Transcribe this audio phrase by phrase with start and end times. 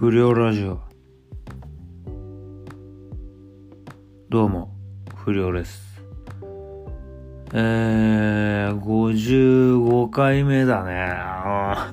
[0.00, 0.78] 不良ラジオ。
[4.28, 4.72] どうも
[5.16, 6.00] 不良です。
[7.52, 10.92] えー、55回目だね。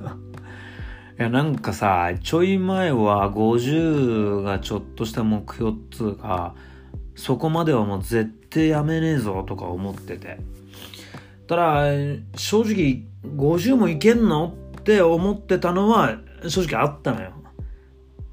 [1.18, 6.54] いやなんかさちょい前は50がちょっとした目標っつうか
[7.16, 10.38] そこまではもう絶対やめねえぞとか思ってて。
[11.48, 11.86] ただ
[12.36, 13.02] 正直
[13.36, 17.32] 50もいけんのって思ってたのは正直あったのよ。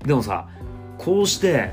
[0.05, 0.49] でもさ
[0.99, 1.73] こうして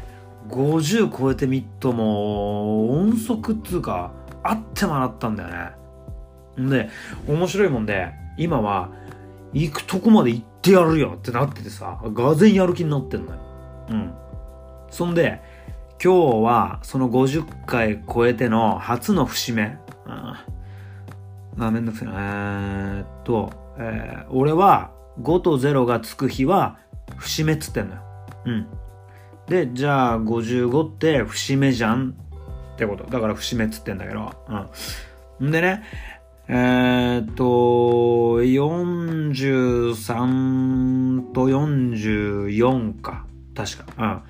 [0.49, 4.11] 50超えてみっとも音速っつうか
[4.43, 6.69] あってもらったんだよね。
[6.69, 6.89] で
[7.27, 8.89] 面白いもんで今は
[9.53, 13.39] 行くとこまで行ってやるよってなっててさがぜんやる気になってんのよ。
[13.89, 14.13] うん。
[14.89, 15.41] そんで
[16.03, 22.13] 今日はその50回超えての初の節目、うん、あめんどくせえな。
[22.15, 26.77] えー、っと、えー、俺は5と0がつく日は
[27.17, 28.01] 節目っつってんのよ。
[28.45, 28.67] うん。
[29.47, 32.15] で、じゃあ55って節目じゃん
[32.73, 33.05] ってこと。
[33.05, 34.31] だから節目っつってんだけど。
[35.39, 35.51] うん。
[35.51, 35.83] でね、
[36.47, 43.25] えー、っと、43と44か。
[43.55, 43.85] 確か。
[43.97, 44.21] うん。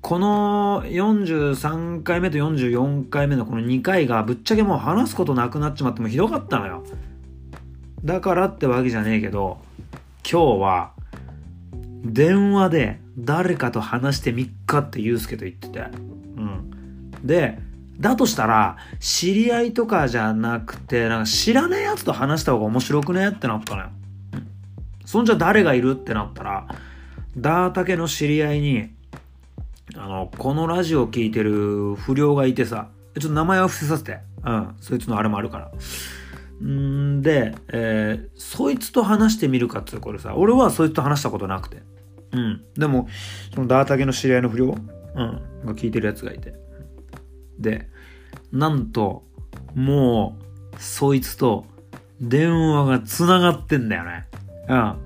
[0.00, 6.84] この43回目と44回目のこの2回がぶっちゃけもう話すことなくなっちまってもひどかったのよ。
[8.04, 9.58] だからってわけじゃねえけど、
[10.30, 10.92] 今日は
[12.04, 15.80] 電話で誰かと話してみっかってユうスケと言ってて。
[15.80, 15.82] う
[16.40, 17.10] ん。
[17.24, 17.58] で、
[17.98, 23.28] だとしたら、知り合いとかじゃなくて、なんか知らねえやつと話した方が面白くね？
[23.28, 23.88] ってなったのよ。
[25.04, 25.92] そんじゃ誰がいる？
[25.92, 26.66] ってなったら、
[27.36, 28.90] ダータケの知り合いに、
[29.96, 34.18] あの、このラジオ聞いてる不良がいてさ、ちょっと名前を伏せさせて。
[34.44, 34.74] うん。
[34.80, 35.70] そいつのあれもあるから。
[36.66, 41.82] んで、えー、そいつと話してみるかってこれさ、俺はそいつと話したことなくて。
[42.34, 42.64] うん。
[42.74, 43.08] でも、
[43.54, 44.76] そのダータゲの知り合いの不良、うん、
[45.64, 46.54] が聞いてるやつがいて。
[47.58, 47.88] で、
[48.52, 49.24] なんと、
[49.74, 50.36] も
[50.76, 51.64] う、そいつと
[52.20, 54.26] 電話が繋がってんだよね。
[54.68, 54.96] うん。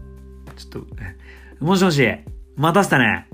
[0.56, 0.86] ちょっと、
[1.64, 2.08] もしもし、
[2.56, 3.28] 待たせたね。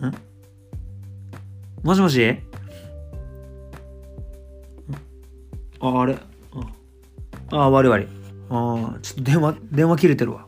[0.00, 1.86] ん？
[1.86, 2.38] もしもし？
[5.80, 6.16] あ、あれ？
[7.50, 8.06] あ、あ、悪い悪い。
[8.50, 10.46] あ、ちょっと電話、電話切れてるわ。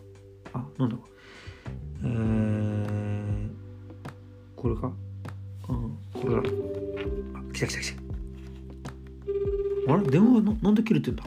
[0.56, 0.96] あ、なんだ。
[2.02, 3.50] えー、
[4.56, 4.90] これか？
[5.68, 6.40] うん、これだ。
[6.40, 6.42] あ、
[7.52, 7.92] 来た来た来
[9.86, 9.92] た。
[9.92, 10.02] あれ？
[10.10, 11.24] 電話ななんで切れてんだ？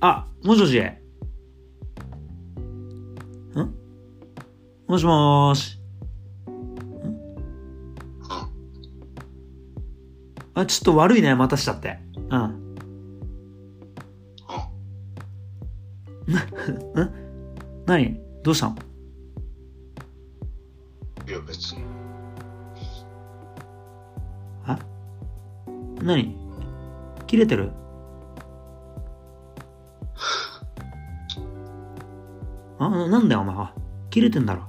[0.00, 0.80] あ、もしもし。
[0.80, 0.94] ん？
[4.86, 5.77] もしもーし。
[10.58, 12.00] あ、ちょっと悪いね、待たしちゃって。
[12.16, 12.74] うん。
[16.26, 16.40] な、
[17.04, 17.12] ん？
[17.86, 18.20] 何？
[18.42, 18.76] どうしたの？
[21.28, 21.84] いや、別に。
[24.66, 24.76] あ？
[26.02, 26.36] 何？
[27.28, 27.70] 切れてる？
[32.80, 33.72] あ、なんだよ、お前は。
[34.10, 34.62] 切れてんだろ。
[34.62, 34.64] ん？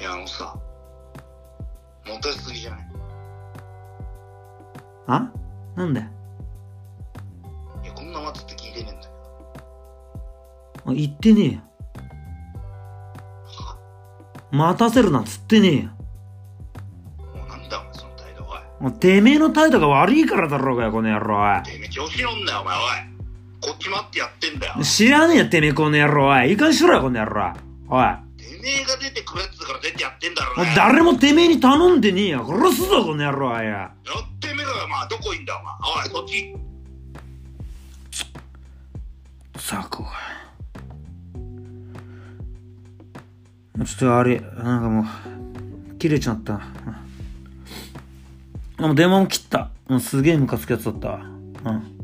[0.00, 0.58] いや、あのさ、
[2.06, 2.86] モテすぎじゃない
[5.08, 5.30] あ？
[5.74, 6.00] なんで？
[6.00, 9.08] いや、こんな待つって聞いてねえんだけ
[10.90, 11.60] あ、言ってねえよ。
[14.52, 15.90] 待たせるなっつってねえよ。
[17.18, 17.24] ど。
[17.38, 18.58] もうなんだお前、その態度、おい。
[18.80, 21.36] もうてめえの態度が悪いからだろうがよ、この野郎。
[21.60, 22.82] おてめえ調子乗んなよ、お前、おい。
[23.60, 24.74] こっち待ってやってんだよ。
[24.80, 26.28] い知らねえよ、てめえこの野郎。
[26.28, 26.50] おい。
[26.50, 27.52] いいかんしろよ、この野郎。
[27.88, 28.25] おい。
[28.46, 30.72] てめえが出てくるやつだから出てやってんだろうね。
[30.76, 32.46] 誰もてめえに頼んでねえよ。
[32.46, 33.50] 殺すぞ、この野郎。
[33.50, 33.70] おいや。
[33.70, 33.92] やっ
[34.40, 35.74] てみろよ、まあ、どこいんだよ、お前。
[36.04, 36.54] おい、そっち。
[39.58, 40.10] さこが。
[43.84, 46.54] ちょっとあれ、なんかもう、切れちゃった。
[48.78, 49.70] あ、もう電話も切った。
[49.88, 51.20] もうすげえムカつくやつだったわ。
[51.24, 51.96] うん。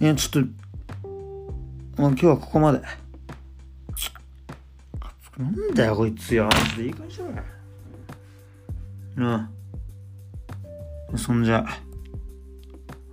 [0.00, 2.80] いや、ちょっと、もう今日はここまで。
[5.40, 6.44] なんだよ、こいつよ。
[6.44, 7.32] マジでいい感じしろよ。
[11.12, 11.18] うん。
[11.18, 11.64] そんじゃ、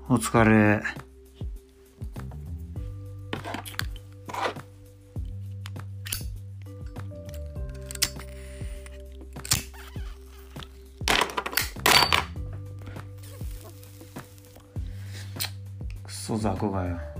[0.09, 0.83] お疲れ。
[16.03, 17.17] クソ雑魚がよ。